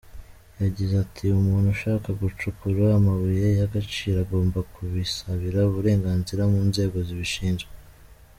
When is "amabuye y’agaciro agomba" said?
2.99-4.59